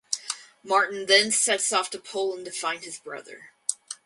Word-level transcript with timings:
Martin 0.63 1.05
then 1.05 1.29
sets 1.31 1.71
off 1.71 1.91
to 1.91 1.99
Poland 1.99 2.45
to 2.45 2.51
find 2.51 2.83
his 2.85 2.97
brother. 2.97 3.51